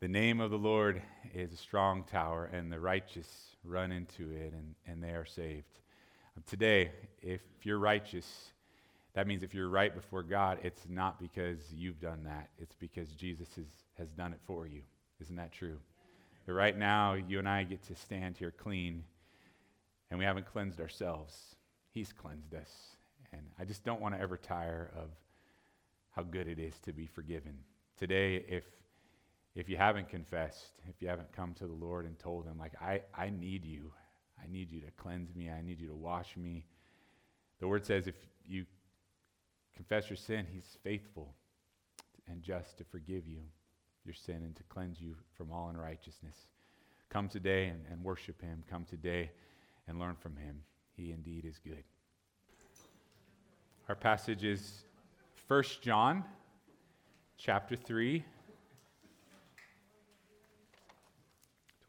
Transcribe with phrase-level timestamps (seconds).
[0.00, 1.02] The name of the Lord
[1.34, 3.28] is a strong tower, and the righteous
[3.62, 5.78] run into it, and, and they are saved.
[6.38, 8.26] Um, today, if you're righteous,
[9.12, 13.10] that means if you're right before God, it's not because you've done that, it's because
[13.10, 13.66] Jesus has,
[13.98, 14.80] has done it for you.
[15.20, 15.76] Isn't that true?
[16.46, 19.04] But right now, you and I get to stand here clean,
[20.10, 21.36] and we haven't cleansed ourselves.
[21.90, 22.70] He's cleansed us.
[23.34, 25.10] And I just don't want to ever tire of
[26.12, 27.52] how good it is to be forgiven.
[27.98, 28.64] Today, if
[29.54, 32.72] if you haven't confessed, if you haven't come to the Lord and told him, like,
[32.80, 33.92] I, I need you.
[34.42, 35.50] I need you to cleanse me.
[35.50, 36.64] I need you to wash me.
[37.58, 38.14] The word says if
[38.46, 38.64] you
[39.74, 41.34] confess your sin, he's faithful
[42.28, 43.40] and just to forgive you
[44.04, 46.36] your sin and to cleanse you from all unrighteousness.
[47.10, 48.62] Come today and, and worship him.
[48.70, 49.30] Come today
[49.88, 50.62] and learn from him.
[50.96, 51.84] He indeed is good.
[53.88, 54.84] Our passage is
[55.48, 56.24] 1 John
[57.36, 58.24] chapter 3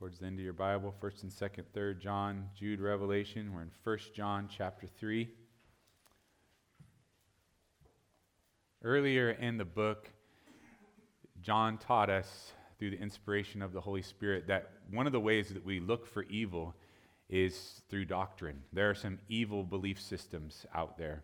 [0.02, 3.54] towards the end of your Bible, 1st and 2nd, 3rd John, Jude, Revelation.
[3.54, 5.30] We're in 1st John chapter 3.
[8.84, 10.10] Earlier in the book,
[11.44, 15.50] John taught us through the inspiration of the Holy Spirit that one of the ways
[15.50, 16.74] that we look for evil
[17.30, 18.64] is through doctrine.
[18.74, 21.22] There are some evil belief systems out there.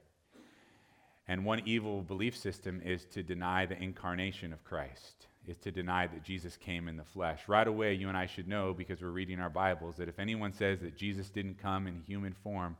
[1.27, 6.07] And one evil belief system is to deny the incarnation of Christ is to deny
[6.07, 7.41] that Jesus came in the flesh.
[7.47, 10.51] Right away, you and I should know, because we're reading our Bibles, that if anyone
[10.51, 12.75] says that Jesus didn't come in human form,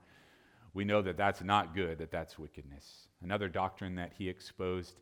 [0.74, 3.08] we know that that's not good, that that's wickedness.
[3.24, 4.96] Another doctrine that he exposed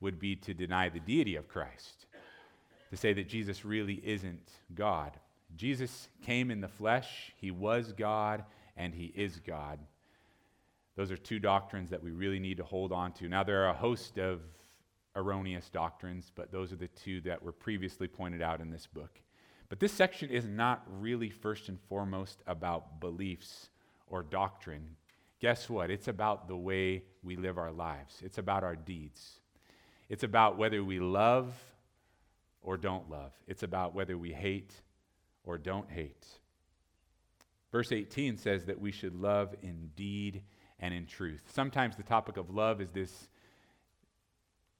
[0.00, 2.06] would be to deny the deity of Christ,
[2.88, 5.12] to say that Jesus really isn't God.
[5.56, 8.44] Jesus came in the flesh, he was God,
[8.76, 9.78] and he is God.
[10.96, 13.28] Those are two doctrines that we really need to hold on to.
[13.28, 14.40] Now, there are a host of
[15.16, 19.20] erroneous doctrines, but those are the two that were previously pointed out in this book.
[19.68, 23.70] But this section is not really first and foremost about beliefs
[24.06, 24.96] or doctrine.
[25.40, 25.90] Guess what?
[25.90, 29.38] It's about the way we live our lives, it's about our deeds.
[30.08, 31.54] It's about whether we love
[32.62, 34.74] or don't love, it's about whether we hate
[35.44, 36.26] or don't hate.
[37.70, 40.42] Verse 18 says that we should love in deed
[40.80, 41.42] and in truth.
[41.54, 43.28] Sometimes the topic of love is this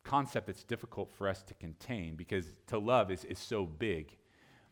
[0.05, 4.17] concept that's difficult for us to contain because to love is, is so big.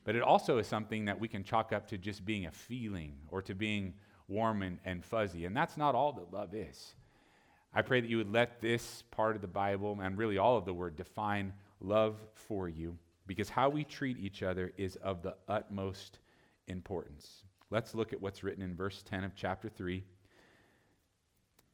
[0.05, 3.15] But it also is something that we can chalk up to just being a feeling
[3.28, 3.94] or to being
[4.27, 5.44] warm and, and fuzzy.
[5.44, 6.94] And that's not all that love is.
[7.75, 10.65] I pray that you would let this part of the Bible and really all of
[10.65, 12.97] the word define love for you
[13.27, 16.19] because how we treat each other is of the utmost
[16.66, 17.43] importance.
[17.71, 20.03] Let's look at what's written in verse 10 of chapter 3.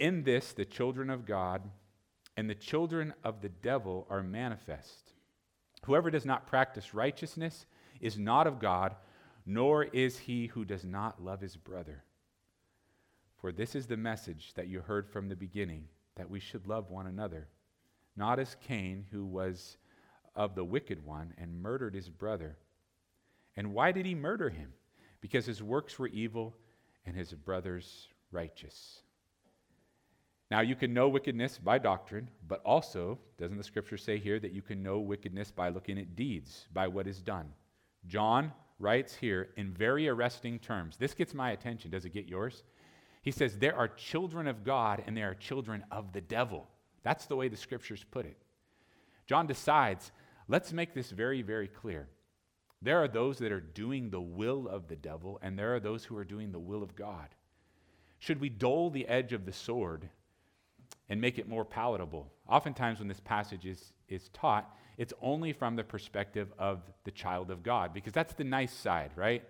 [0.01, 1.63] In this, the children of God
[2.37, 5.13] and the children of the devil are manifest.
[5.87, 7.67] Whoever does not practice righteousness
[8.01, 8.97] is not of God,
[9.47, 12.03] nor is he who does not love his brother.
[13.37, 15.85] For this is the message that you heard from the beginning,
[16.17, 17.49] that we should love one another,
[18.17, 19.77] not as Cain, who was
[20.35, 22.57] of the wicked one and murdered his brother.
[23.57, 24.73] And why did he murder him?
[25.21, 26.57] Because his works were evil
[27.07, 29.03] and his brother's righteous.
[30.55, 34.53] Now, you can know wickedness by doctrine, but also, doesn't the scripture say here that
[34.53, 37.53] you can know wickedness by looking at deeds, by what is done?
[38.07, 40.97] John writes here in very arresting terms.
[40.97, 41.91] This gets my attention.
[41.91, 42.63] Does it get yours?
[43.23, 46.69] He says, There are children of God and there are children of the devil.
[47.03, 48.39] That's the way the scriptures put it.
[49.27, 50.13] John decides,
[50.47, 52.07] let's make this very, very clear.
[52.81, 56.05] There are those that are doing the will of the devil, and there are those
[56.05, 57.31] who are doing the will of God.
[58.21, 60.11] Should we dull the edge of the sword
[61.09, 62.33] and make it more palatable.
[62.49, 67.51] Oftentimes, when this passage is, is taught, it's only from the perspective of the child
[67.51, 69.43] of God, because that's the nice side, right?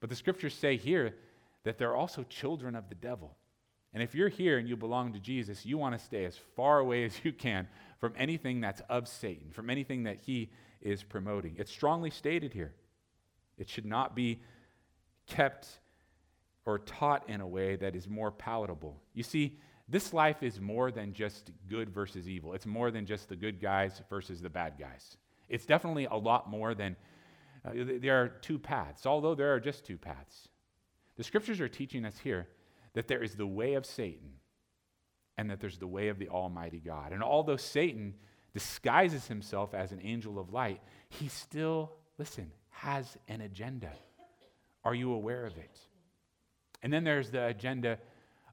[0.00, 1.14] But the scriptures say here
[1.64, 3.36] that they're also children of the devil.
[3.92, 6.78] And if you're here and you belong to Jesus, you want to stay as far
[6.78, 7.66] away as you can
[7.98, 11.56] from anything that's of Satan, from anything that he is promoting.
[11.58, 12.72] It's strongly stated here.
[13.58, 14.40] It should not be
[15.26, 15.80] kept
[16.64, 18.96] or taught in a way that is more palatable.
[19.12, 19.58] You see,
[19.90, 22.54] this life is more than just good versus evil.
[22.54, 25.16] It's more than just the good guys versus the bad guys.
[25.48, 26.96] It's definitely a lot more than
[27.64, 30.48] uh, there are two paths, although there are just two paths.
[31.16, 32.48] The scriptures are teaching us here
[32.94, 34.30] that there is the way of Satan
[35.36, 37.12] and that there's the way of the Almighty God.
[37.12, 38.14] And although Satan
[38.54, 43.92] disguises himself as an angel of light, he still, listen, has an agenda.
[44.84, 45.78] Are you aware of it?
[46.82, 47.98] And then there's the agenda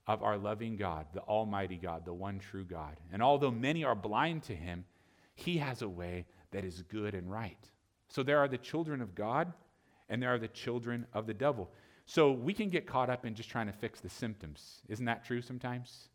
[0.07, 2.97] of our loving God, the Almighty God, the one true God.
[3.11, 4.85] And although many are blind to him,
[5.35, 7.57] he has a way that is good and right.
[8.07, 9.51] So there are the children of God
[10.09, 11.69] and there are the children of the devil.
[12.05, 14.81] So we can get caught up in just trying to fix the symptoms.
[14.87, 16.07] Isn't that true sometimes?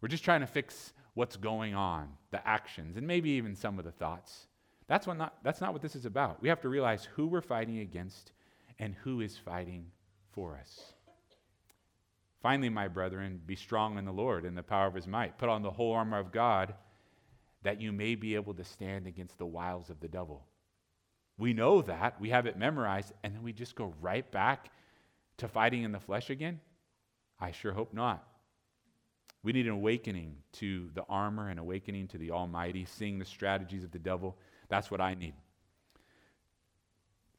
[0.00, 3.84] We're just trying to fix what's going on, the actions, and maybe even some of
[3.84, 4.46] the thoughts.
[4.86, 6.40] That's, what not, that's not what this is about.
[6.40, 8.32] We have to realize who we're fighting against
[8.78, 9.86] and who is fighting
[10.30, 10.92] for us.
[12.46, 15.36] Finally, my brethren, be strong in the Lord and the power of his might.
[15.36, 16.74] Put on the whole armor of God
[17.64, 20.46] that you may be able to stand against the wiles of the devil.
[21.38, 24.70] We know that, we have it memorized, and then we just go right back
[25.38, 26.60] to fighting in the flesh again?
[27.40, 28.24] I sure hope not.
[29.42, 33.82] We need an awakening to the armor and awakening to the Almighty, seeing the strategies
[33.82, 34.38] of the devil.
[34.68, 35.34] That's what I need.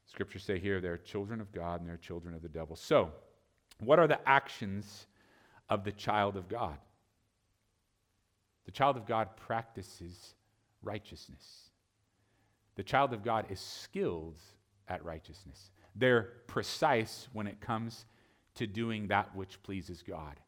[0.05, 2.75] Scriptures say here they're children of God and they're children of the devil.
[2.75, 3.13] So,
[3.79, 5.07] what are the actions
[5.69, 6.77] of the child of God?
[8.65, 10.35] The child of God practices
[10.81, 11.69] righteousness.
[12.75, 14.39] The child of God is skilled
[14.87, 15.71] at righteousness.
[15.95, 18.05] They're precise when it comes
[18.55, 20.39] to doing that which pleases God.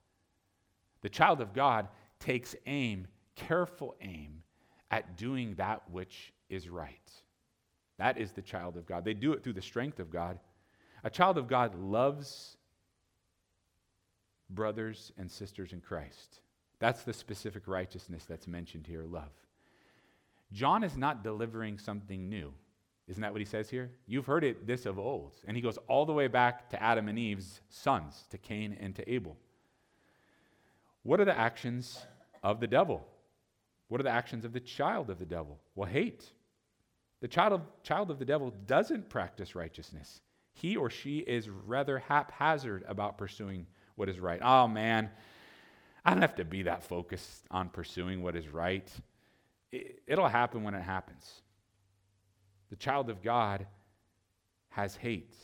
[1.02, 1.88] The child of God
[2.20, 4.44] takes aim, careful aim,
[4.92, 7.12] at doing that which is right.
[7.98, 9.06] That is the child of God.
[9.06, 10.40] They do it through the strength of God.
[11.04, 12.58] A child of God loves
[14.50, 16.42] brothers and sisters in Christ.
[16.80, 19.32] That's the specific righteousness that's mentioned here love.
[20.52, 22.54] John is not delivering something new.
[23.08, 23.90] Isn't that what he says here?
[24.08, 25.34] You've heard it this of old.
[25.48, 28.96] And he goes all the way back to Adam and Eve's sons, to Cain and
[28.96, 29.36] to Abel.
[31.04, 32.06] What are the actions
[32.44, 33.06] of the devil?
[33.88, 35.60] What are the actions of the child of the devil?
[35.76, 36.24] Well, hate.
[37.22, 40.22] The child of, child of the devil doesn't practice righteousness.
[40.54, 43.66] He or she is rather haphazard about pursuing
[44.00, 44.40] what is right.
[44.42, 45.10] Oh, man,
[46.06, 48.90] I don't have to be that focused on pursuing what is right.
[49.74, 51.42] It, it'll happen when it happens.
[52.70, 53.68] The child of God
[54.70, 55.36] has hate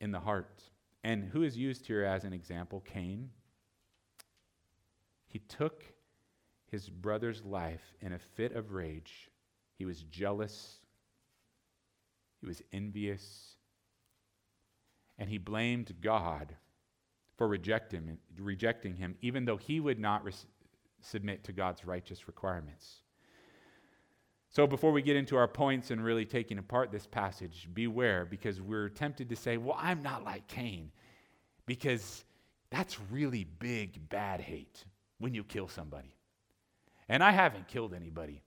[0.00, 0.60] in the heart.
[1.04, 2.82] And who is used here as an example?
[2.84, 3.30] Cain.
[5.28, 5.84] He took
[6.68, 9.30] his brother's life in a fit of rage.
[9.78, 10.78] He was jealous,
[12.40, 13.54] he was envious,
[15.16, 16.56] and he blamed God
[17.36, 20.46] for rejecting, rejecting him, even though he would not res-
[21.00, 23.02] submit to God's righteous requirements.
[24.50, 28.60] So, before we get into our points and really taking apart this passage, beware because
[28.62, 30.92] we're tempted to say, well, I'm not like Cain,
[31.66, 32.24] because
[32.70, 34.84] that's really big, bad hate
[35.18, 36.16] when you kill somebody.
[37.08, 38.42] And I haven't killed anybody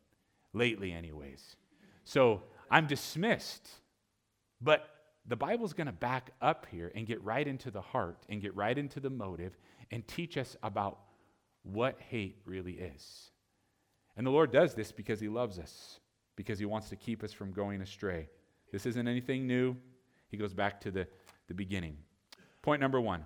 [0.53, 1.55] lately, anyways.
[2.05, 3.69] So, I'm dismissed.
[4.61, 4.89] But
[5.29, 8.55] the Bible's going to back up here and get right into the heart and get
[8.55, 9.55] right into the motive
[9.91, 10.99] and teach us about
[11.61, 13.29] what hate really is.
[14.17, 15.99] And the Lord does this because He loves us,
[16.35, 18.27] because He wants to keep us from going astray.
[18.71, 19.75] This isn't anything new.
[20.29, 21.07] He goes back to the,
[21.47, 21.97] the beginning.
[22.63, 23.23] Point number one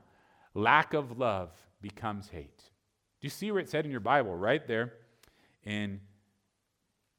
[0.53, 1.51] lack of love
[1.81, 2.57] becomes hate.
[2.57, 4.93] Do you see where it said in your Bible, right there
[5.63, 6.01] in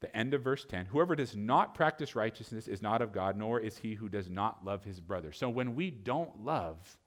[0.01, 3.59] the end of verse 10 Whoever does not practice righteousness is not of God, nor
[3.59, 5.31] is he who does not love his brother.
[5.31, 6.97] So when we don't love,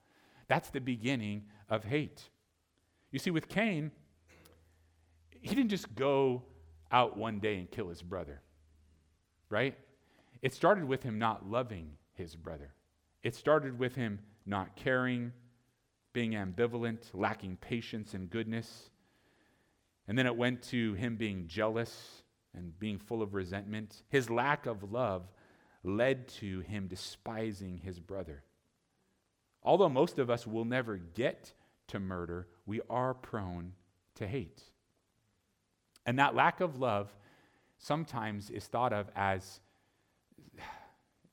[0.47, 2.29] that's the beginning of hate.
[3.11, 3.91] You see, with Cain,
[5.41, 6.43] he didn't just go
[6.91, 8.41] out one day and kill his brother,
[9.49, 9.77] right?
[10.41, 12.73] It started with him not loving his brother.
[13.23, 15.31] It started with him not caring,
[16.13, 18.89] being ambivalent, lacking patience and goodness.
[20.07, 22.18] And then it went to him being jealous
[22.55, 24.03] and being full of resentment.
[24.09, 25.27] His lack of love
[25.83, 28.43] led to him despising his brother.
[29.63, 31.53] Although most of us will never get
[31.87, 33.73] to murder, we are prone
[34.15, 34.63] to hate.
[36.05, 37.13] And that lack of love
[37.77, 39.59] sometimes is thought of as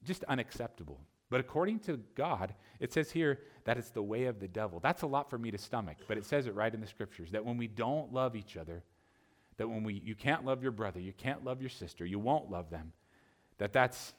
[0.04, 1.00] just unacceptable.
[1.28, 4.78] But according to God, it says here that it's the way of the devil.
[4.78, 7.32] That's a lot for me to stomach, but it says it right in the scriptures
[7.32, 8.85] that when we don't love each other,
[9.58, 12.50] that when we you can't love your brother, you can't love your sister, you won't
[12.50, 12.92] love them,
[13.58, 14.14] that that's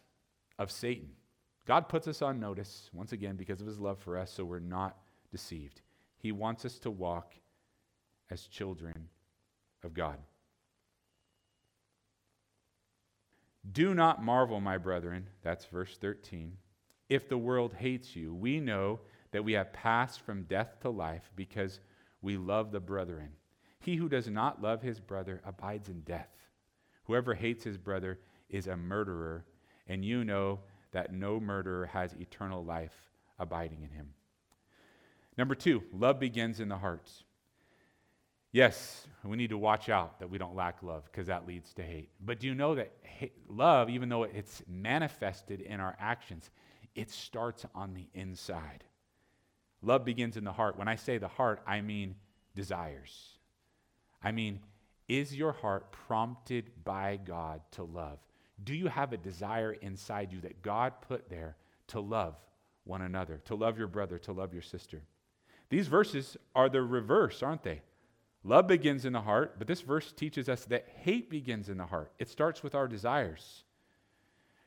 [0.58, 1.10] of Satan.
[1.66, 4.60] God puts us on notice once again because of his love for us so we're
[4.60, 4.98] not
[5.32, 5.82] deceived.
[6.18, 7.34] He wants us to walk
[8.32, 9.10] as children
[9.84, 10.18] of God.
[13.70, 16.54] Do not marvel, my brethren, that's verse 13,
[17.10, 18.34] if the world hates you.
[18.34, 19.02] We know
[19.32, 21.82] that we have passed from death to life because
[22.22, 23.32] we love the brethren.
[23.88, 26.28] He who does not love his brother abides in death.
[27.06, 29.46] Whoever hates his brother is a murderer,
[29.88, 30.60] and you know
[30.92, 32.92] that no murderer has eternal life
[33.40, 34.10] abiding in him.
[35.38, 37.10] Number two, love begins in the heart.
[38.52, 41.82] Yes, we need to watch out that we don't lack love because that leads to
[41.82, 42.10] hate.
[42.20, 46.52] But do you know that hate, love, even though it's manifested in our actions,
[46.94, 48.84] it starts on the inside?
[49.82, 50.78] Love begins in the heart.
[50.78, 52.16] When I say the heart, I mean
[52.54, 53.37] desires.
[54.24, 54.60] I mean,
[55.08, 58.20] is your heart prompted by God to love?
[58.64, 61.56] Do you have a desire inside you that God put there
[61.88, 62.36] to love
[62.84, 65.02] one another, to love your brother, to love your sister?
[65.70, 67.82] These verses are the reverse, aren't they?
[68.44, 71.86] Love begins in the heart, but this verse teaches us that hate begins in the
[71.86, 72.12] heart.
[72.18, 73.64] It starts with our desires.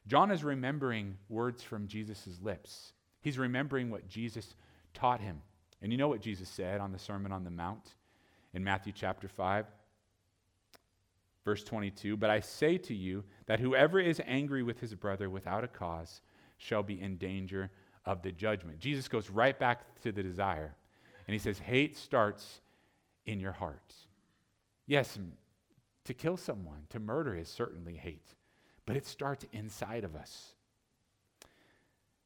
[0.07, 2.93] John is remembering words from Jesus' lips.
[3.21, 4.55] He's remembering what Jesus
[4.93, 5.43] taught him.
[5.83, 7.95] And you know what Jesus said on the Sermon on the Mount
[8.53, 9.67] in Matthew chapter 5?
[11.45, 15.65] Verse 22 But I say to you that whoever is angry with his brother without
[15.65, 16.21] a cause
[16.59, 17.71] shall be in danger
[18.05, 18.79] of the judgment.
[18.79, 20.75] Jesus goes right back to the desire.
[21.27, 22.61] And he says, Hate starts
[23.27, 23.95] in your heart.
[24.87, 25.19] Yes,
[26.05, 28.35] to kill someone, to murder is certainly hate,
[28.87, 30.55] but it starts inside of us.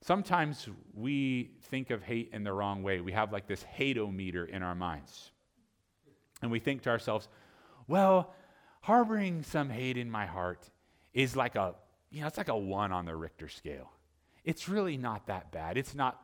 [0.01, 3.01] Sometimes we think of hate in the wrong way.
[3.01, 5.31] We have like this hate-o-meter in our minds.
[6.43, 7.29] And we think to ourselves,
[7.87, 8.35] well,
[8.81, 10.71] harboring some hate in my heart
[11.13, 11.75] is like a,
[12.11, 13.91] you know, it's like a one on the Richter scale.
[14.45, 15.79] It's really not that bad.
[15.79, 16.21] It's not,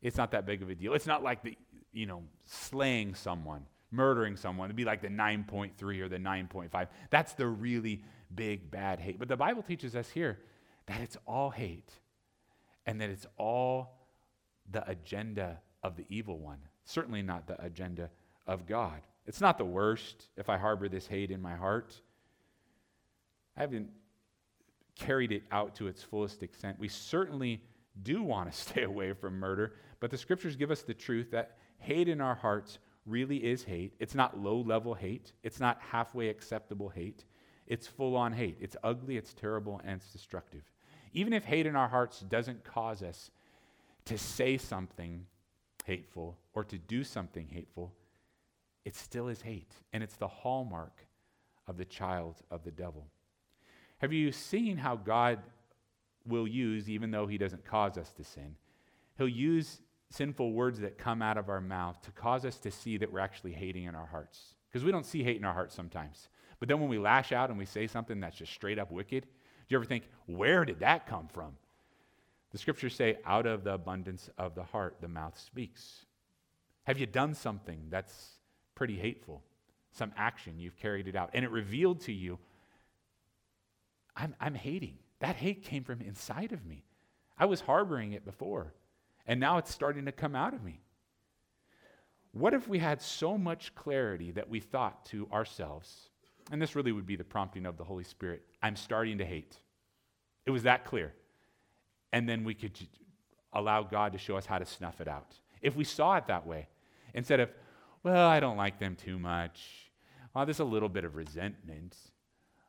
[0.00, 0.94] it's not that big of a deal.
[0.94, 1.56] It's not like the,
[1.92, 4.66] you know, slaying someone, murdering someone.
[4.66, 6.88] It'd be like the 9.3 or the 9.5.
[7.10, 8.02] That's the really
[8.34, 9.18] big, bad hate.
[9.18, 10.38] But the Bible teaches us here
[10.86, 11.90] that it's all hate
[12.86, 13.98] and that it's all
[14.70, 18.10] the agenda of the evil one, certainly not the agenda
[18.46, 19.00] of God.
[19.26, 21.94] It's not the worst if I harbor this hate in my heart.
[23.56, 23.88] I haven't
[24.96, 26.78] carried it out to its fullest extent.
[26.78, 27.62] We certainly
[28.02, 31.56] do want to stay away from murder, but the scriptures give us the truth that
[31.78, 33.94] hate in our hearts really is hate.
[33.98, 37.24] It's not low level hate, it's not halfway acceptable hate.
[37.66, 38.58] It's full on hate.
[38.60, 40.62] It's ugly, it's terrible, and it's destructive.
[41.14, 43.30] Even if hate in our hearts doesn't cause us
[44.04, 45.24] to say something
[45.86, 47.94] hateful or to do something hateful,
[48.84, 49.72] it still is hate.
[49.92, 51.06] And it's the hallmark
[51.66, 53.06] of the child of the devil.
[53.98, 55.40] Have you seen how God
[56.26, 58.56] will use, even though he doesn't cause us to sin,
[59.16, 62.96] he'll use sinful words that come out of our mouth to cause us to see
[62.98, 64.54] that we're actually hating in our hearts.
[64.68, 66.28] Because we don't see hate in our hearts sometimes.
[66.58, 69.22] But then when we lash out and we say something that's just straight up wicked,
[69.22, 69.28] do
[69.68, 71.52] you ever think, where did that come from?
[72.52, 76.06] The scriptures say, out of the abundance of the heart, the mouth speaks.
[76.84, 78.33] Have you done something that's
[78.74, 79.42] pretty hateful?
[79.92, 82.38] Some action, you've carried it out, and it revealed to you,
[84.16, 84.98] I'm, I'm hating.
[85.20, 86.84] That hate came from inside of me.
[87.38, 88.74] I was harboring it before,
[89.26, 90.80] and now it's starting to come out of me.
[92.32, 96.10] What if we had so much clarity that we thought to ourselves,
[96.50, 99.56] and this really would be the prompting of the Holy Spirit I'm starting to hate.
[100.46, 101.12] It was that clear.
[102.12, 102.72] And then we could
[103.52, 105.34] allow God to show us how to snuff it out.
[105.62, 106.68] If we saw it that way,
[107.14, 107.50] instead of,
[108.04, 109.90] well, I don't like them too much,
[110.44, 111.96] there's a little bit of resentment,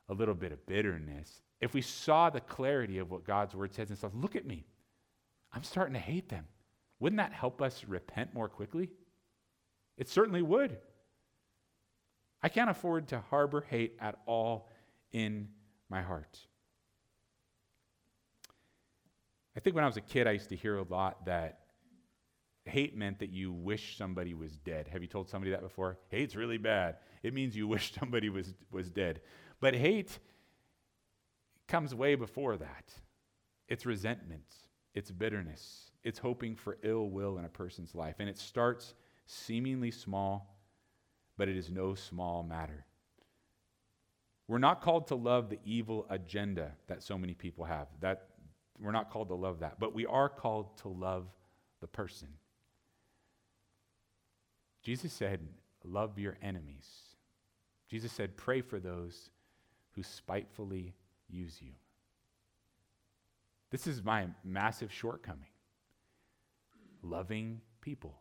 [0.08, 1.42] a little bit of bitterness.
[1.60, 4.64] If we saw the clarity of what God's word says and says, look at me,
[5.52, 6.46] I'm starting to hate them,
[7.00, 8.90] wouldn't that help us repent more quickly?
[9.98, 10.78] It certainly would.
[12.42, 14.70] I can't afford to harbor hate at all
[15.12, 15.48] in
[15.88, 16.38] my heart.
[19.56, 21.60] I think when I was a kid, I used to hear a lot that
[22.68, 24.88] hate meant that you wish somebody was dead.
[24.88, 25.98] Have you told somebody that before?
[26.08, 26.96] Hate's really bad.
[27.22, 29.20] It means you wish somebody was, was dead.
[29.60, 30.18] But hate
[31.68, 32.92] comes way before that
[33.68, 34.54] it's resentment,
[34.94, 38.16] it's bitterness, it's hoping for ill will in a person's life.
[38.20, 38.94] And it starts
[39.26, 40.56] seemingly small
[41.36, 42.84] but it is no small matter.
[44.48, 47.88] We're not called to love the evil agenda that so many people have.
[48.00, 48.28] That
[48.78, 51.26] we're not called to love that, but we are called to love
[51.80, 52.28] the person.
[54.86, 55.40] Jesus said,
[55.82, 57.16] "Love your enemies."
[57.88, 59.30] Jesus said, "Pray for those
[59.94, 60.94] who spitefully
[61.26, 61.74] use you."
[63.70, 65.50] This is my massive shortcoming.
[67.02, 68.16] Loving people.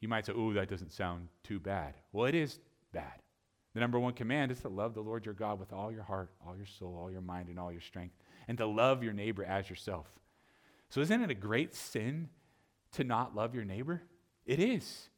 [0.00, 1.94] You might say, oh, that doesn't sound too bad.
[2.10, 2.58] Well, it is
[2.90, 3.22] bad.
[3.72, 6.32] The number one command is to love the Lord your God with all your heart,
[6.44, 8.16] all your soul, all your mind, and all your strength,
[8.48, 10.18] and to love your neighbor as yourself.
[10.88, 12.30] So, isn't it a great sin
[12.92, 14.02] to not love your neighbor?
[14.44, 15.08] It is.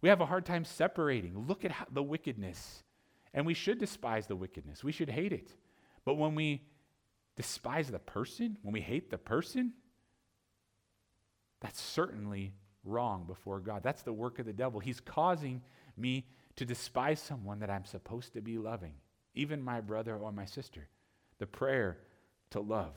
[0.00, 1.46] We have a hard time separating.
[1.46, 2.84] Look at the wickedness.
[3.34, 5.54] And we should despise the wickedness, we should hate it.
[6.04, 6.62] But when we
[7.36, 9.74] despise the person, when we hate the person,
[11.60, 13.82] that's certainly wrong before God.
[13.82, 14.80] That's the work of the devil.
[14.80, 15.62] He's causing
[15.96, 16.26] me
[16.56, 18.94] to despise someone that I'm supposed to be loving,
[19.34, 20.88] even my brother or my sister.
[21.38, 21.98] The prayer
[22.50, 22.94] to love.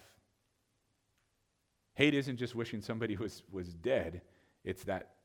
[1.94, 4.22] Hate isn't just wishing somebody was, was dead,
[4.64, 5.16] it's that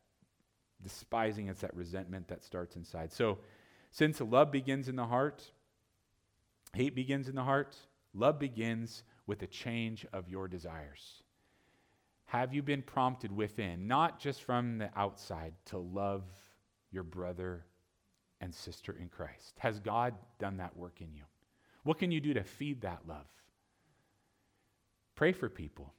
[0.82, 3.12] despising, it's that resentment that starts inside.
[3.12, 3.38] So,
[3.90, 5.42] since love begins in the heart,
[6.74, 7.76] hate begins in the heart,
[8.14, 11.22] love begins with a change of your desires.
[12.26, 16.24] Have you been prompted within, not just from the outside, to love
[16.90, 17.64] your brother
[18.40, 19.54] and sister in Christ?
[19.58, 21.22] Has God done that work in you?
[21.84, 23.26] What can you do to feed that love?
[25.14, 25.94] Pray for people.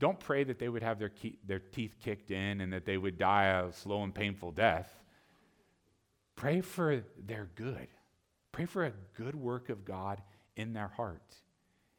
[0.00, 1.10] Don't pray that they would have their,
[1.46, 4.92] their teeth kicked in and that they would die a slow and painful death.
[6.36, 7.88] Pray for their good.
[8.52, 10.22] Pray for a good work of God
[10.56, 11.34] in their heart.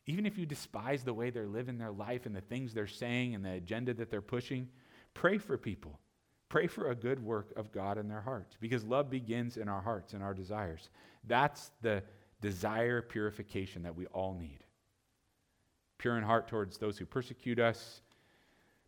[0.05, 3.35] Even if you despise the way they're living their life and the things they're saying
[3.35, 4.69] and the agenda that they're pushing,
[5.13, 5.99] pray for people.
[6.47, 9.81] Pray for a good work of God in their hearts because love begins in our
[9.81, 10.89] hearts and our desires.
[11.27, 12.01] That's the
[12.41, 14.63] desire purification that we all need
[15.99, 18.01] pure in heart towards those who persecute us,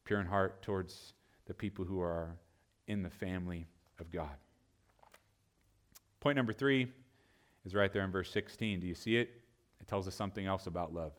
[0.05, 1.13] pure in heart towards
[1.45, 2.35] the people who are
[2.87, 3.67] in the family
[3.99, 4.35] of God.
[6.19, 6.87] Point number three
[7.65, 8.79] is right there in verse 16.
[8.79, 9.29] Do you see it?
[9.79, 11.13] It tells us something else about love.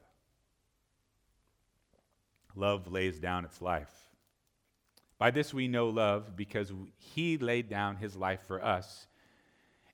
[2.57, 3.93] Love lays down its life.
[5.19, 9.07] By this we know love because he laid down his life for us,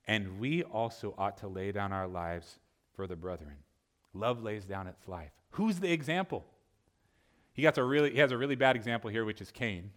[0.07, 2.59] and we also ought to lay down our lives
[2.95, 3.57] for the brethren.
[4.15, 5.38] Love lays down its life.
[5.51, 6.45] Who's the example?
[7.53, 9.91] He, got a really, he has a really bad example here, which is Cain.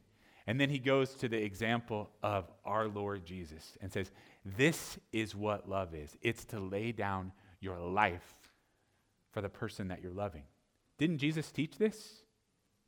[0.48, 4.12] And then he goes to the example of our Lord Jesus and says,
[4.44, 8.34] This is what love is it's to lay down your life
[9.32, 10.44] for the person that you're loving.
[10.98, 12.24] Didn't Jesus teach this?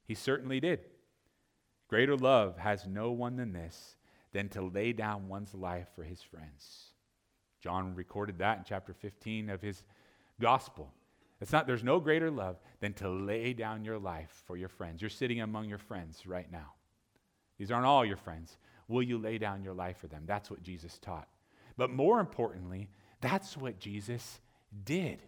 [0.05, 0.79] He certainly did.
[1.87, 3.95] Greater love has no one than this,
[4.31, 6.93] than to lay down one's life for his friends.
[7.61, 9.83] John recorded that in chapter 15 of his
[10.41, 10.91] gospel.
[11.41, 15.01] It's not, there's no greater love than to lay down your life for your friends.
[15.01, 16.73] You're sitting among your friends right now.
[17.57, 18.57] These aren't all your friends.
[18.87, 20.23] Will you lay down your life for them?
[20.25, 21.27] That's what Jesus taught.
[21.77, 22.89] But more importantly,
[23.21, 24.39] that's what Jesus
[24.85, 25.21] did.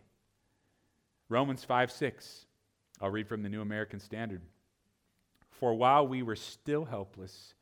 [1.30, 2.46] Romans 5 6.
[3.02, 4.42] I'll read from the New American Standard.
[5.52, 7.56] For while we were still helpless,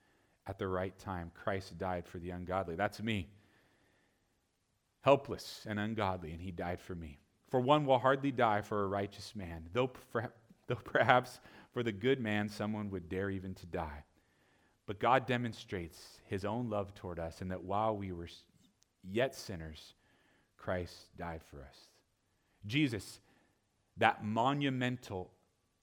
[0.45, 2.75] at the right time, Christ died for the ungodly.
[2.75, 3.29] That's me.
[5.01, 7.19] Helpless and ungodly, and he died for me.
[7.53, 9.91] For one will hardly die for a righteous man, though,
[10.65, 11.39] though perhaps
[11.71, 14.05] for the good man someone would dare even to die.
[14.87, 18.27] But God demonstrates his own love toward us, and that while we were
[19.03, 19.93] yet sinners,
[20.57, 21.77] Christ died for us.
[22.65, 23.19] Jesus,
[23.97, 25.29] that monumental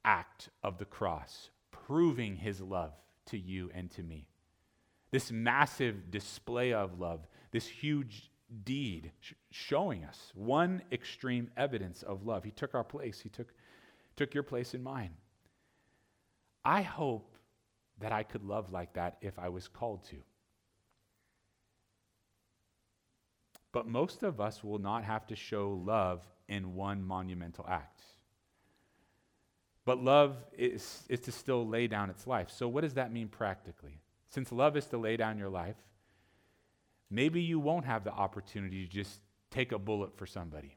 [0.04, 2.94] act of the cross, proving his love
[3.26, 4.26] to you and to me.
[5.12, 8.28] This massive display of love, this huge
[8.64, 12.44] deed sh- showing us one extreme evidence of love.
[12.44, 13.52] He took our place, He took,
[14.16, 15.10] took your place in mine.
[16.64, 17.36] I hope
[18.00, 20.16] that I could love like that if I was called to.
[23.72, 28.02] But most of us will not have to show love in one monumental act.
[29.84, 32.50] But love is, is to still lay down its life.
[32.50, 34.00] So, what does that mean practically?
[34.28, 35.76] Since love is to lay down your life,
[37.10, 39.20] maybe you won't have the opportunity to just
[39.50, 40.76] take a bullet for somebody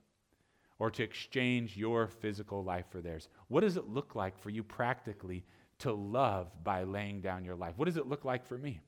[0.80, 3.30] or to exchange your physical life for theirs.
[3.48, 5.46] What does it look like for you practically
[5.80, 7.74] to love by laying down your life?
[7.78, 8.80] What does it look like for me?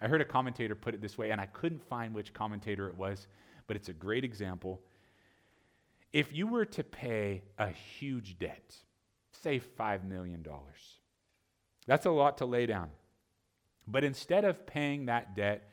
[0.00, 2.96] I heard a commentator put it this way, and I couldn't find which commentator it
[2.96, 3.26] was,
[3.66, 4.80] but it's a great example.
[6.12, 8.76] If you were to pay a huge debt,
[9.30, 10.44] say $5 million,
[11.86, 12.90] that's a lot to lay down.
[13.86, 15.68] But instead of paying that debt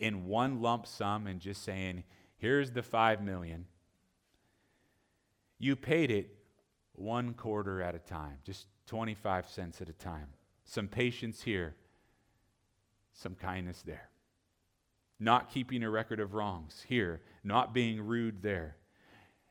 [0.00, 2.02] in one lump sum and just saying,
[2.38, 3.66] here's the five million,
[5.58, 6.34] you paid it
[6.94, 10.28] one quarter at a time, just 25 cents at a time.
[10.64, 11.76] Some patience here,
[13.12, 14.08] some kindness there.
[15.18, 18.76] Not keeping a record of wrongs here, not being rude there,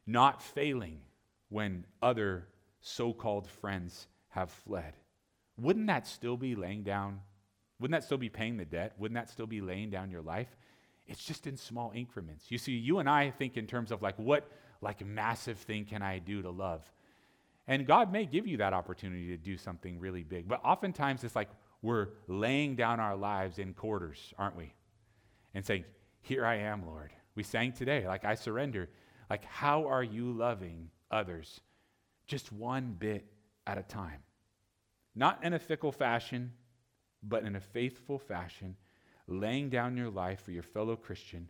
[0.08, 1.02] not failing
[1.50, 2.48] when other
[2.82, 4.94] so called friends have fled.
[5.58, 7.20] Wouldn't that still be laying down
[7.80, 8.94] wouldn't that still be paying the debt?
[8.98, 10.50] Wouldn't that still be laying down your life?
[11.08, 12.46] It's just in small increments.
[12.50, 14.50] You see, you and I think in terms of like what
[14.82, 16.82] like massive thing can I do to love?
[17.68, 20.48] And God may give you that opportunity to do something really big.
[20.48, 21.50] But oftentimes it's like
[21.82, 24.74] we're laying down our lives in quarters, aren't we?
[25.54, 25.86] And saying,
[26.22, 27.12] Here I am, Lord.
[27.36, 28.90] We sang today, like I surrender.
[29.30, 31.62] Like, how are you loving others?
[32.28, 33.26] Just one bit
[33.68, 34.24] at a time.
[35.16, 36.52] Not in a fickle fashion,
[37.22, 38.76] but in a faithful fashion,
[39.28, 41.48] laying down your life for your fellow Christian,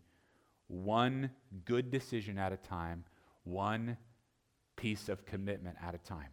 [0.68, 1.32] one
[1.66, 3.04] good decision at a time,
[3.44, 3.98] one
[4.76, 6.30] piece of commitment at a time.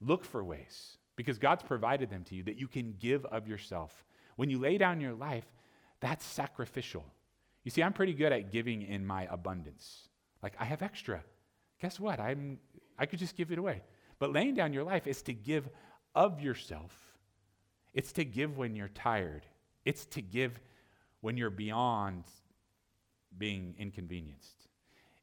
[0.00, 4.04] Look for ways, because God's provided them to you, that you can give of yourself.
[4.36, 5.46] When you lay down your life,
[6.00, 7.04] that's sacrificial.
[7.62, 10.08] You see, I'm pretty good at giving in my abundance.
[10.42, 11.22] Like, I have extra.
[11.80, 12.20] Guess what?
[12.20, 12.58] I'm,
[12.98, 13.82] I could just give it away.
[14.18, 15.68] But laying down your life is to give
[16.14, 16.92] of yourself.
[17.94, 19.46] It's to give when you're tired.
[19.84, 20.60] It's to give
[21.20, 22.24] when you're beyond
[23.38, 24.68] being inconvenienced.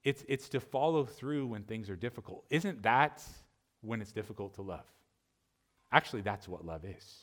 [0.04, 2.44] It's, it's to follow through when things are difficult.
[2.50, 3.24] Isn't that
[3.82, 4.86] when it's difficult to love?
[5.92, 7.20] Actually, that's what love is.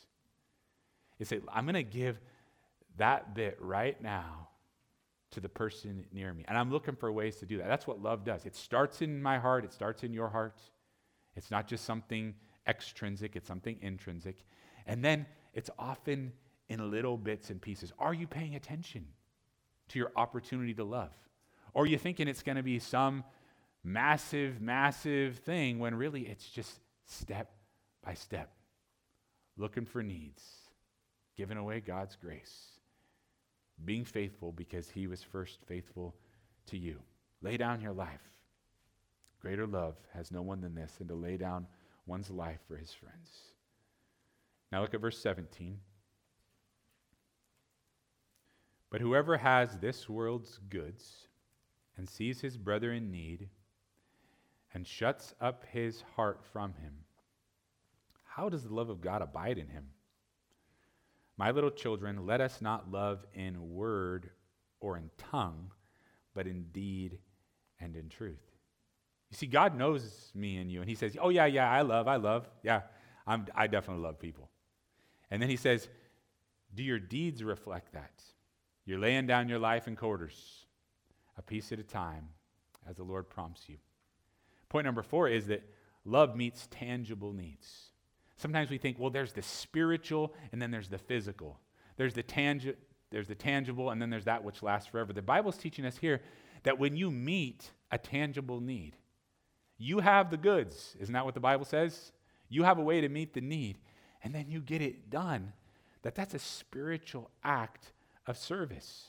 [1.18, 2.20] It's I'm going to give
[2.98, 4.48] that bit right now
[5.30, 6.44] to the person near me.
[6.48, 7.68] And I'm looking for ways to do that.
[7.68, 8.46] That's what love does.
[8.46, 10.61] It starts in my heart, it starts in your heart.
[11.34, 12.34] It's not just something
[12.66, 14.44] extrinsic, it's something intrinsic.
[14.87, 15.26] And then
[15.59, 16.33] it's often
[16.68, 17.92] in little bits and pieces.
[17.99, 19.05] Are you paying attention
[19.88, 21.11] to your opportunity to love?
[21.75, 23.25] Or are you thinking it's going to be some
[23.83, 27.51] massive, massive thing when really it's just step
[28.05, 28.53] by step,
[29.57, 30.44] looking for needs,
[31.37, 32.66] giving away God's grace,
[33.85, 36.14] being faithful because He was first faithful
[36.66, 37.01] to you.
[37.42, 38.23] Lay down your life.
[39.40, 41.66] Greater love has no one than this than to lay down
[42.07, 43.58] one's life for his friends.
[44.70, 45.78] Now look at verse 17.
[48.90, 51.28] But whoever has this world's goods
[51.96, 53.48] and sees his brother in need
[54.72, 56.92] and shuts up his heart from him,
[58.24, 59.87] how does the love of God abide in him?
[61.37, 64.31] My little children, let us not love in word
[64.81, 65.70] or in tongue,
[66.35, 67.18] but in deed
[67.81, 68.42] and in truth.
[69.31, 72.09] You see, God knows me and you, and He says, Oh, yeah, yeah, I love,
[72.09, 72.48] I love.
[72.62, 72.83] Yeah,
[73.26, 74.50] I'm, I definitely love people.
[75.31, 75.88] And then He says,
[76.75, 78.23] Do your deeds reflect that?
[78.85, 80.64] You're laying down your life in quarters,
[81.37, 82.29] a piece at a time,
[82.88, 83.77] as the Lord prompts you.
[84.69, 85.62] Point number four is that
[86.05, 87.88] love meets tangible needs.
[88.37, 91.59] Sometimes we think, well, there's the spiritual and then there's the physical.
[91.97, 92.77] There's the, tangi-
[93.11, 95.12] there's the tangible and then there's that which lasts forever.
[95.12, 96.21] The Bible's teaching us here
[96.62, 98.97] that when you meet a tangible need,
[99.77, 100.97] you have the goods.
[101.01, 102.12] Isn't that what the Bible says?
[102.49, 103.79] You have a way to meet the need,
[104.22, 105.52] and then you get it done.
[106.02, 107.92] That that's a spiritual act
[108.26, 109.09] of service.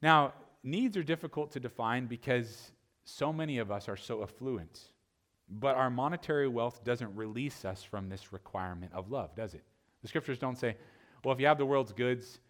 [0.00, 2.72] Now, needs are difficult to define because
[3.04, 4.80] so many of us are so affluent.
[5.48, 9.62] But our monetary wealth doesn't release us from this requirement of love, does it?
[10.00, 10.76] The scriptures don't say,
[11.24, 12.40] well, if you have the world's goods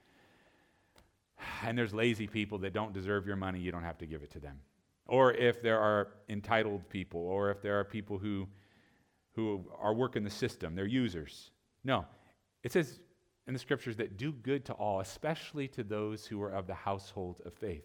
[1.64, 4.31] and there's lazy people that don't deserve your money, you don't have to give it
[4.33, 4.59] to them
[5.12, 8.49] or if there are entitled people, or if there are people who,
[9.35, 11.51] who are working the system, they're users.
[11.85, 12.05] No.
[12.62, 13.01] It says
[13.47, 16.75] in the scriptures that do good to all, especially to those who are of the
[16.75, 17.85] household of faith.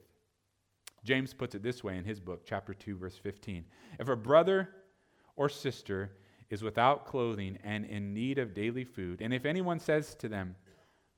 [1.04, 3.64] James puts it this way in his book, chapter 2, verse 15.
[4.00, 4.70] If a brother
[5.36, 6.12] or sister
[6.50, 10.56] is without clothing and in need of daily food, and if anyone says to them,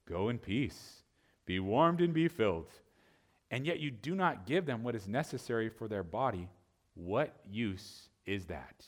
[0.08, 1.04] Go in peace,
[1.46, 2.72] be warmed and be filled,
[3.52, 6.50] and yet you do not give them what is necessary for their body,
[6.96, 8.86] what use is that?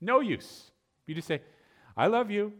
[0.00, 0.70] No use.
[1.06, 1.42] You just say,
[1.96, 2.52] I love you.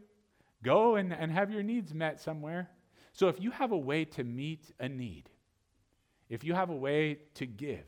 [0.63, 2.69] Go and, and have your needs met somewhere.
[3.13, 5.31] So if you have a way to meet a need,
[6.29, 7.87] if you have a way to give,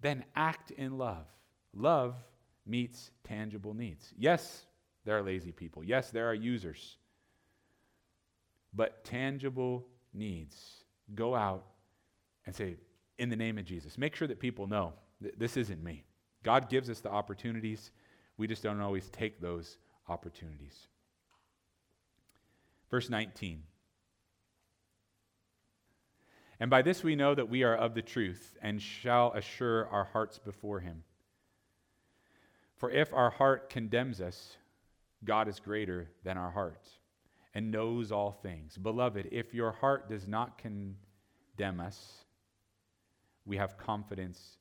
[0.00, 1.26] then act in love.
[1.74, 2.14] Love
[2.66, 4.12] meets tangible needs.
[4.16, 4.66] Yes,
[5.04, 5.84] there are lazy people.
[5.84, 6.96] Yes, there are users.
[8.72, 10.84] But tangible needs.
[11.14, 11.64] Go out
[12.46, 12.76] and say,
[13.18, 13.98] in the name of Jesus.
[13.98, 16.04] Make sure that people know th- this isn't me.
[16.44, 17.90] God gives us the opportunities.
[18.36, 19.78] We just don't always take those
[20.08, 20.86] opportunities.
[22.90, 23.62] Verse 19.
[26.60, 30.04] And by this we know that we are of the truth and shall assure our
[30.04, 31.02] hearts before him.
[32.76, 34.56] For if our heart condemns us,
[35.24, 36.86] God is greater than our heart
[37.54, 38.76] and knows all things.
[38.76, 42.24] Beloved, if your heart does not condemn us,
[43.46, 44.58] we have confidence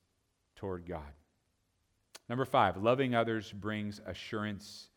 [0.56, 1.12] toward God.
[2.30, 4.90] Number five, loving others brings assurance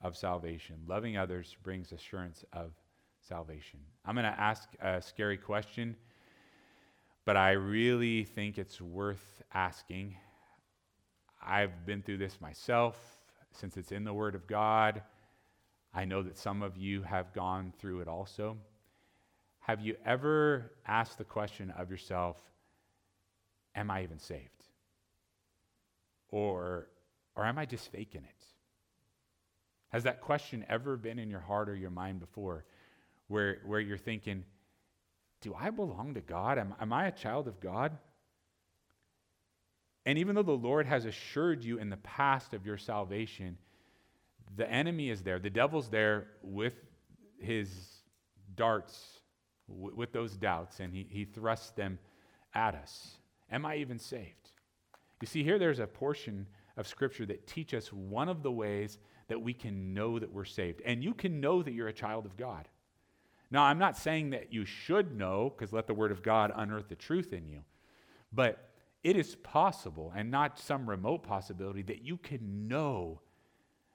[0.00, 0.76] of salvation.
[0.86, 2.72] Loving others brings assurance of
[3.20, 3.80] salvation.
[4.04, 5.96] I'm going to ask a scary question,
[7.24, 10.16] but I really think it's worth asking.
[11.44, 12.96] I've been through this myself
[13.52, 15.02] since it's in the Word of God.
[15.94, 18.56] I know that some of you have gone through it also.
[19.60, 22.36] Have you ever asked the question of yourself,
[23.74, 24.61] Am I even saved?
[26.32, 26.88] Or,
[27.36, 28.44] or am I just faking it?
[29.90, 32.64] Has that question ever been in your heart or your mind before
[33.28, 34.44] where, where you're thinking,
[35.42, 36.58] do I belong to God?
[36.58, 37.96] Am, am I a child of God?
[40.04, 43.58] And even though the Lord has assured you in the past of your salvation,
[44.56, 45.38] the enemy is there.
[45.38, 46.74] The devil's there with
[47.38, 47.68] his
[48.56, 49.20] darts,
[49.68, 51.98] w- with those doubts, and he, he thrusts them
[52.54, 53.18] at us.
[53.50, 54.41] Am I even saved?
[55.22, 58.98] You see, here there's a portion of Scripture that teach us one of the ways
[59.28, 60.82] that we can know that we're saved.
[60.84, 62.66] And you can know that you're a child of God.
[63.48, 66.88] Now, I'm not saying that you should know, because let the Word of God unearth
[66.88, 67.60] the truth in you.
[68.32, 68.68] But
[69.04, 73.20] it is possible, and not some remote possibility, that you can know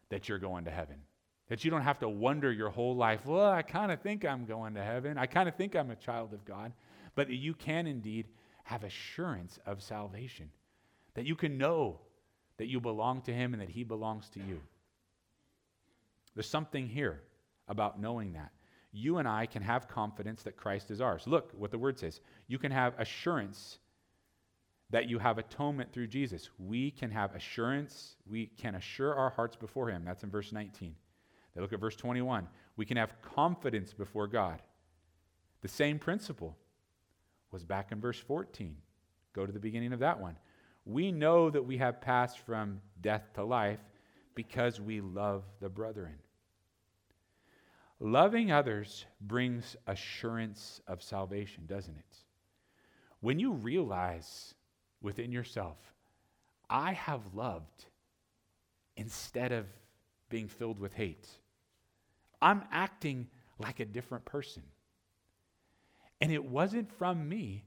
[0.08, 1.02] that you're going to heaven.
[1.50, 4.46] That you don't have to wonder your whole life, well, I kind of think I'm
[4.46, 5.18] going to heaven.
[5.18, 6.72] I kind of think I'm a child of God.
[7.16, 8.28] But you can indeed
[8.64, 10.52] have assurance of salvation.
[11.18, 11.98] That you can know
[12.58, 14.62] that you belong to Him and that He belongs to you.
[16.36, 17.24] There's something here
[17.68, 18.52] about knowing that.
[18.92, 21.24] You and I can have confidence that Christ is ours.
[21.26, 22.22] Look what the word says.
[22.48, 23.80] You can have assurance
[24.92, 26.52] that you have atonement through Jesus.
[26.60, 30.04] We can have assurance, we can assure our hearts before Him.
[30.06, 30.94] That's in verse 19.
[31.56, 32.48] They look at verse 21.
[32.76, 34.62] We can have confidence before God.
[35.64, 36.56] The same principle
[37.52, 38.78] was back in verse 14.
[39.34, 40.38] Go to the beginning of that one.
[40.88, 43.82] We know that we have passed from death to life
[44.36, 46.16] because we love the brethren.
[48.00, 52.18] Loving others brings assurance of salvation, doesn't it?
[53.20, 54.54] When you realize
[55.02, 55.78] within yourself,
[56.70, 57.86] I have loved
[58.96, 59.66] instead of
[60.30, 61.28] being filled with hate.
[62.42, 63.28] I'm acting
[63.60, 64.64] like a different person.
[66.22, 67.66] And it wasn't from me,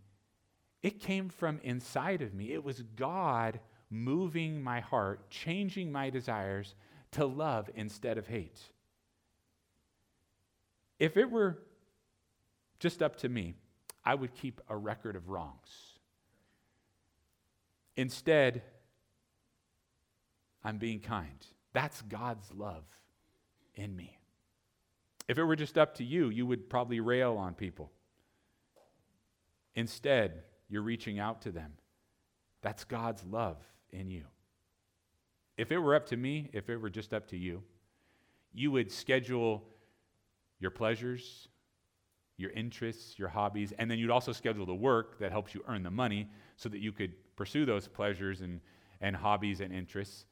[0.82, 2.52] it came from inside of me.
[2.52, 6.74] It was God moving my heart, changing my desires
[7.12, 8.60] to love instead of hate.
[10.98, 11.58] If it were
[12.78, 13.54] just up to me,
[14.04, 15.98] I would keep a record of wrongs.
[17.96, 18.62] Instead,
[20.64, 21.46] I'm being kind.
[21.72, 22.84] That's God's love
[23.74, 24.18] in me.
[25.28, 27.90] If it were just up to you, you would probably rail on people.
[29.74, 31.72] Instead, you're reaching out to them.
[32.62, 33.59] That's God's love
[33.90, 34.24] in you.
[35.59, 37.62] If it were up to me, if it were just up to you,
[38.54, 39.64] you would schedule
[40.59, 41.48] your pleasures,
[42.37, 45.83] your interests, your hobbies, and then you'd also schedule the work that helps you earn
[45.83, 48.61] the money so that you could pursue those pleasures and,
[49.00, 50.24] and hobbies and interests.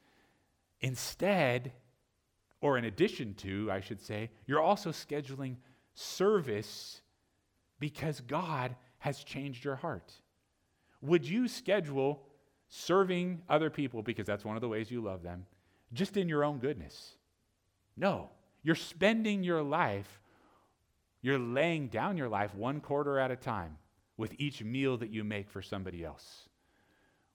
[0.81, 1.73] Instead,
[2.61, 5.57] or in addition to, I should say, you're also scheduling
[5.95, 7.03] service
[7.81, 10.13] because God has changed your heart.
[11.03, 12.23] Would you schedule
[12.69, 15.47] serving other people because that's one of the ways you love them
[15.93, 17.15] just in your own goodness?
[17.97, 18.31] No.
[18.63, 20.21] You're spending your life,
[21.23, 23.79] you're laying down your life one quarter at a time
[24.17, 26.49] with each meal that you make for somebody else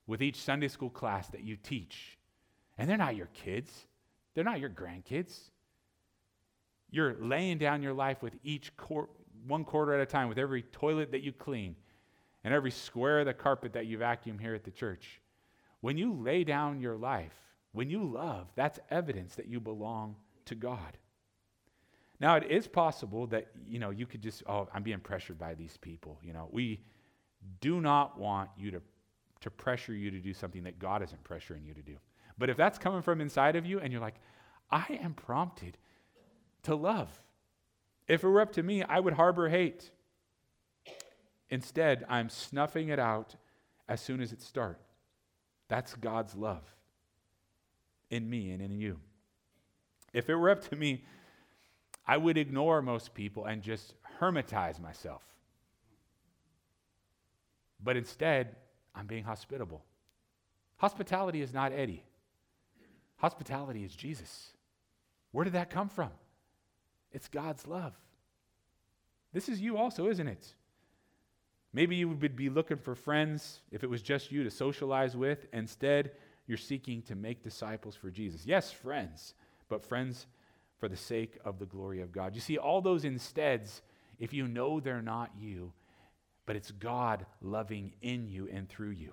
[0.06, 2.18] with each Sunday school class that you teach.
[2.76, 3.86] And they're not your kids,
[4.34, 5.50] they're not your grandkids.
[6.90, 9.08] You're laying down your life with each quor-
[9.46, 11.74] one quarter at a time, with every toilet that you clean
[12.44, 15.20] and every square of the carpet that you vacuum here at the church.
[15.80, 17.34] When you lay down your life,
[17.72, 20.98] when you love, that's evidence that you belong to God.
[22.20, 25.54] Now, it is possible that, you know, you could just, oh, I'm being pressured by
[25.54, 26.18] these people.
[26.22, 26.80] You know, we
[27.60, 28.82] do not want you to
[29.44, 31.96] to pressure you to do something that God isn't pressuring you to do.
[32.38, 34.14] But if that's coming from inside of you and you're like,
[34.70, 35.76] I am prompted
[36.62, 37.10] to love.
[38.08, 39.90] If it were up to me, I would harbor hate.
[41.50, 43.36] Instead, I'm snuffing it out
[43.88, 44.84] as soon as it starts.
[45.68, 46.62] That's God's love
[48.10, 48.98] in me and in you.
[50.12, 51.04] If it were up to me,
[52.06, 55.22] I would ignore most people and just hermitize myself.
[57.82, 58.56] But instead,
[58.94, 59.84] I'm being hospitable.
[60.76, 62.02] Hospitality is not Eddie,
[63.16, 64.50] hospitality is Jesus.
[65.32, 66.10] Where did that come from?
[67.10, 67.92] It's God's love.
[69.32, 70.54] This is you also, isn't it?
[71.74, 75.46] Maybe you would be looking for friends if it was just you to socialize with.
[75.52, 76.12] Instead,
[76.46, 78.46] you're seeking to make disciples for Jesus.
[78.46, 79.34] Yes, friends,
[79.68, 80.26] but friends
[80.78, 82.36] for the sake of the glory of God.
[82.36, 83.82] You see, all those insteads,
[84.20, 85.72] if you know they're not you,
[86.46, 89.12] but it's God loving in you and through you.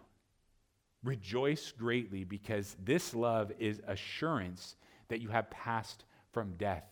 [1.04, 4.76] Rejoice greatly because this love is assurance
[5.08, 6.86] that you have passed from death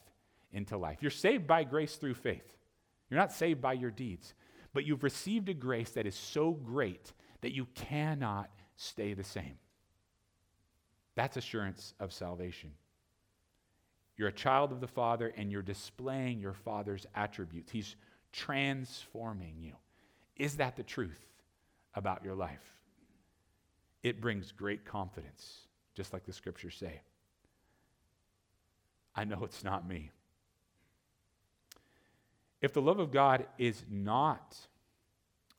[0.52, 0.98] into life.
[1.02, 2.56] You're saved by grace through faith.
[3.10, 4.34] You're not saved by your deeds,
[4.74, 9.58] but you've received a grace that is so great that you cannot stay the same.
[11.16, 12.72] That's assurance of salvation.
[14.16, 17.72] You're a child of the Father, and you're displaying your Father's attributes.
[17.72, 17.96] He's
[18.32, 19.74] transforming you.
[20.36, 21.26] Is that the truth
[21.96, 22.76] about your life?
[24.04, 25.60] It brings great confidence,
[25.96, 27.02] just like the scriptures say.
[29.16, 30.12] I know it's not me.
[32.62, 34.58] If the love of God is not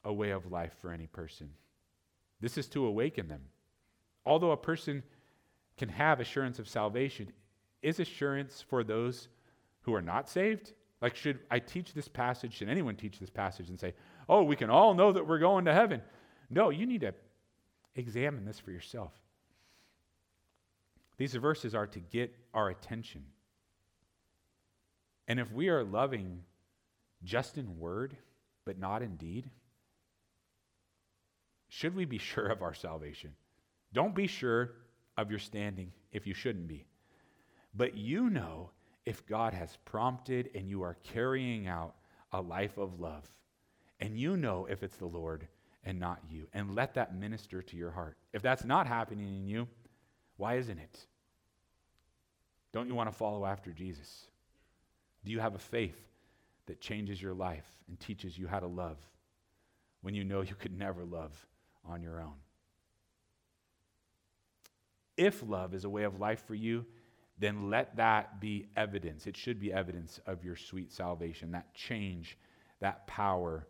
[0.04, 1.50] a way of life for any person,
[2.40, 3.42] this is to awaken them.
[4.24, 5.02] Although a person
[5.76, 7.32] can have assurance of salvation,
[7.82, 9.28] is assurance for those
[9.82, 10.72] who are not saved?
[11.00, 12.54] Like, should I teach this passage?
[12.54, 13.94] Should anyone teach this passage and say,
[14.28, 16.02] oh, we can all know that we're going to heaven?
[16.50, 17.14] No, you need to
[17.94, 19.12] examine this for yourself.
[21.16, 23.24] These verses are to get our attention.
[25.28, 26.42] And if we are loving
[27.24, 28.16] just in word,
[28.64, 29.50] but not in deed,
[31.68, 33.34] should we be sure of our salvation?
[33.92, 34.72] Don't be sure
[35.16, 36.86] of your standing if you shouldn't be.
[37.74, 38.70] But you know
[39.06, 41.94] if God has prompted and you are carrying out
[42.32, 43.24] a life of love.
[44.00, 45.46] And you know if it's the Lord
[45.84, 46.46] and not you.
[46.52, 48.16] And let that minister to your heart.
[48.32, 49.66] If that's not happening in you,
[50.36, 51.06] why isn't it?
[52.72, 54.26] Don't you want to follow after Jesus?
[55.24, 56.09] Do you have a faith
[56.70, 58.96] that changes your life and teaches you how to love
[60.02, 61.32] when you know you could never love
[61.84, 62.36] on your own?
[65.16, 66.86] If love is a way of life for you,
[67.40, 69.26] then let that be evidence.
[69.26, 72.38] It should be evidence of your sweet salvation, that change,
[72.78, 73.66] that power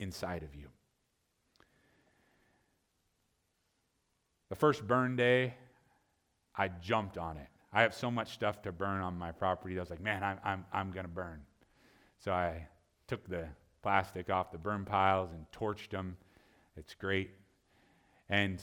[0.00, 0.66] inside of you.
[4.48, 5.54] The first burn day,
[6.56, 7.46] I jumped on it.
[7.72, 9.76] I have so much stuff to burn on my property.
[9.76, 11.42] I was like, man, I'm, I'm, I'm going to burn.
[12.22, 12.66] So I
[13.06, 13.46] took the
[13.82, 16.16] plastic off the burn piles and torched them.
[16.76, 17.30] It's great.
[18.28, 18.62] And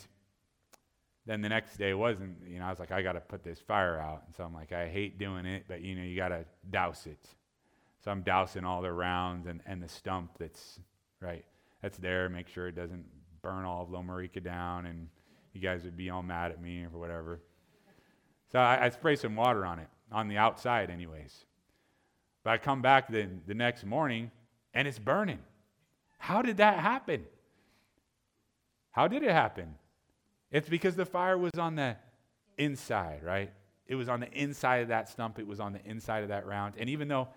[1.26, 3.60] then the next day wasn't, you know, I was like, I got to put this
[3.60, 4.24] fire out.
[4.28, 7.06] And so I'm like, I hate doing it, but you know, you got to douse
[7.06, 7.28] it.
[8.04, 10.80] So I'm dousing all the rounds and, and the stump that's,
[11.20, 11.44] right,
[11.82, 13.06] that's there, make sure it doesn't
[13.42, 15.10] burn all of Lomarica down and
[15.54, 17.42] you guys would be all mad at me or whatever.
[18.52, 21.46] So I, I spray some water on it, on the outside, anyways.
[22.48, 24.32] But I come back the, the next morning
[24.74, 25.40] and it's burning.
[26.18, 27.26] How did that happen?
[28.92, 29.76] How did it happen?
[30.50, 31.98] It's because the fire was on the
[32.58, 33.52] inside, right?
[33.86, 36.48] It was on the inside of that stump, it was on the inside of that
[36.48, 36.76] round.
[36.78, 37.28] And even though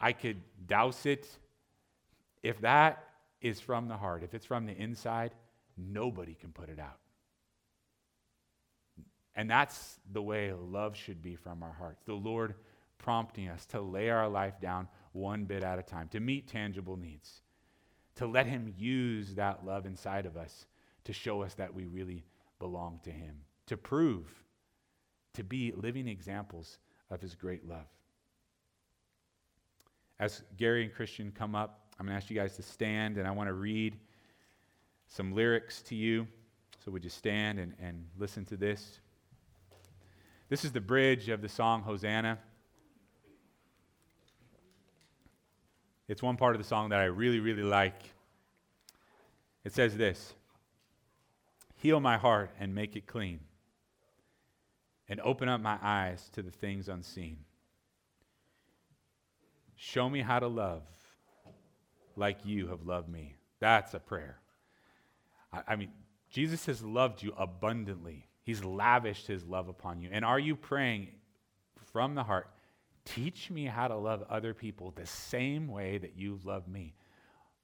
[0.00, 1.26] I could douse it,
[2.44, 3.02] if that
[3.40, 5.34] is from the heart, if it's from the inside,
[5.76, 7.00] nobody can put it out.
[9.34, 12.04] And that's the way love should be from our hearts.
[12.04, 12.54] The Lord
[13.00, 16.96] prompting us to lay our life down one bit at a time, to meet tangible
[16.96, 17.42] needs,
[18.14, 20.66] to let Him use that love inside of us
[21.04, 22.24] to show us that we really
[22.58, 23.36] belong to Him,
[23.66, 24.26] to prove,
[25.34, 26.78] to be living examples
[27.10, 27.86] of His great love.
[30.18, 33.26] As Gary and Christian come up, I'm going to ask you guys to stand, and
[33.26, 33.96] I want to read
[35.08, 36.26] some lyrics to you.
[36.84, 39.00] So would you stand and, and listen to this?
[40.48, 42.38] This is the bridge of the song Hosanna.
[46.10, 48.02] It's one part of the song that I really, really like.
[49.64, 50.34] It says this
[51.76, 53.38] Heal my heart and make it clean,
[55.08, 57.38] and open up my eyes to the things unseen.
[59.76, 60.82] Show me how to love
[62.16, 63.36] like you have loved me.
[63.60, 64.40] That's a prayer.
[65.52, 65.92] I, I mean,
[66.28, 68.26] Jesus has loved you abundantly.
[68.42, 70.08] He's lavished his love upon you.
[70.10, 71.06] And are you praying
[71.92, 72.48] from the heart,
[73.04, 76.94] teach me how to love other people the same way that you've loved me?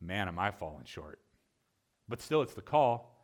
[0.00, 1.20] Man, am I falling short.
[2.08, 3.16] But still, it's the call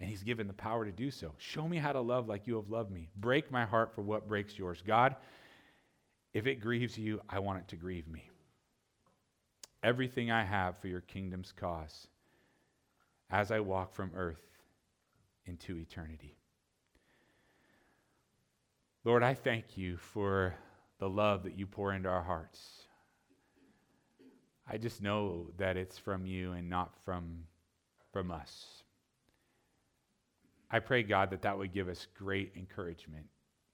[0.00, 1.32] and he's given the power to do so.
[1.38, 3.08] Show me how to love like you have loved me.
[3.16, 4.82] Break my heart for what breaks yours.
[4.84, 5.16] God,
[6.32, 8.28] if it grieves you, I want it to grieve me.
[9.82, 12.08] Everything I have for your kingdom's cause
[13.30, 14.42] as I walk from earth
[15.46, 16.36] into eternity.
[19.04, 20.54] Lord, I thank you for
[21.04, 22.86] the love that you pour into our hearts.
[24.66, 27.40] I just know that it's from you and not from,
[28.10, 28.64] from us.
[30.70, 33.26] I pray, God, that that would give us great encouragement.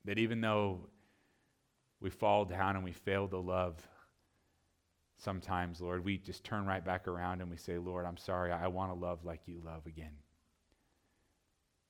[0.06, 0.80] That even though
[2.00, 3.76] we fall down and we fail to love
[5.16, 8.50] sometimes, Lord, we just turn right back around and we say, Lord, I'm sorry.
[8.50, 10.16] I want to love like you love again.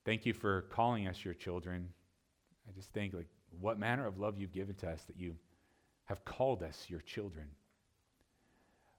[0.04, 1.88] Thank you for calling us your children.
[2.68, 3.28] I just think, like,
[3.60, 5.34] what manner of love you've given to us that you
[6.04, 7.46] have called us your children.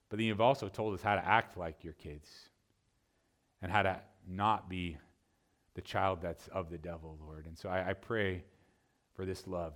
[0.09, 2.29] But then you've also told us how to act like your kids
[3.61, 4.97] and how to not be
[5.73, 7.45] the child that's of the devil, Lord.
[7.45, 8.43] And so I, I pray
[9.15, 9.73] for this love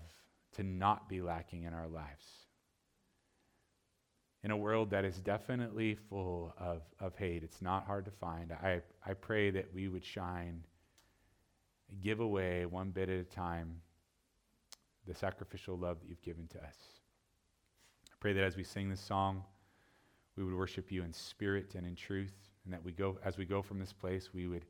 [0.56, 2.26] to not be lacking in our lives.
[4.44, 8.52] In a world that is definitely full of, of hate, it's not hard to find.
[8.52, 10.64] I, I pray that we would shine,
[12.02, 13.82] give away one bit at a time
[15.08, 16.76] the sacrificial love that you've given to us.
[18.12, 19.44] I pray that as we sing this song,
[20.36, 22.34] we would worship you in spirit and in truth,
[22.66, 24.66] and that we go as we go from this place, we would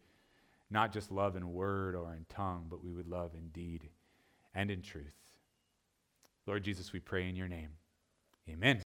[0.69, 3.89] not just love in word or in tongue, but we would love in deed
[4.53, 5.13] and in truth.
[6.45, 7.69] Lord Jesus, we pray in your name.
[8.49, 8.81] Amen.